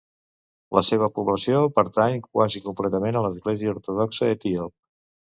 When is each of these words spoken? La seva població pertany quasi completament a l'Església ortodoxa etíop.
La 0.75 0.81
seva 0.85 1.09
població 1.17 1.59
pertany 1.75 2.17
quasi 2.27 2.61
completament 2.69 3.19
a 3.19 3.23
l'Església 3.25 3.75
ortodoxa 3.75 4.31
etíop. 4.37 4.73